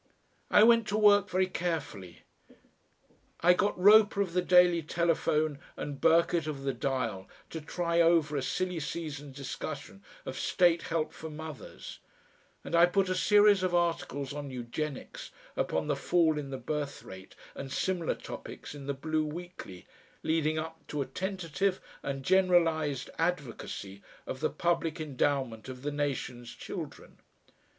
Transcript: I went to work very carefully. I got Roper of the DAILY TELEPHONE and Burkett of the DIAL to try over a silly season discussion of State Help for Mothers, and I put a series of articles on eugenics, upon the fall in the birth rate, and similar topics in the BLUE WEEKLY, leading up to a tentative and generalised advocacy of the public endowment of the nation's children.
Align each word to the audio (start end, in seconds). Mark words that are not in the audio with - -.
I 0.49 0.63
went 0.63 0.87
to 0.87 0.97
work 0.97 1.29
very 1.29 1.45
carefully. 1.45 2.23
I 3.41 3.53
got 3.53 3.79
Roper 3.79 4.19
of 4.19 4.33
the 4.33 4.41
DAILY 4.41 4.81
TELEPHONE 4.81 5.59
and 5.77 6.01
Burkett 6.01 6.47
of 6.47 6.63
the 6.63 6.73
DIAL 6.73 7.29
to 7.51 7.61
try 7.61 8.01
over 8.01 8.35
a 8.35 8.41
silly 8.41 8.79
season 8.79 9.31
discussion 9.31 10.01
of 10.25 10.39
State 10.39 10.81
Help 10.81 11.13
for 11.13 11.29
Mothers, 11.29 11.99
and 12.63 12.73
I 12.73 12.87
put 12.87 13.09
a 13.09 13.13
series 13.15 13.61
of 13.61 13.75
articles 13.75 14.33
on 14.33 14.49
eugenics, 14.49 15.29
upon 15.55 15.85
the 15.85 15.95
fall 15.95 16.39
in 16.39 16.49
the 16.49 16.57
birth 16.57 17.03
rate, 17.03 17.35
and 17.53 17.71
similar 17.71 18.15
topics 18.15 18.73
in 18.73 18.87
the 18.87 18.95
BLUE 18.95 19.27
WEEKLY, 19.27 19.85
leading 20.23 20.57
up 20.57 20.79
to 20.87 21.03
a 21.03 21.05
tentative 21.05 21.79
and 22.01 22.23
generalised 22.23 23.11
advocacy 23.19 24.01
of 24.25 24.39
the 24.39 24.49
public 24.49 24.99
endowment 24.99 25.69
of 25.69 25.83
the 25.83 25.91
nation's 25.91 26.55
children. 26.55 27.19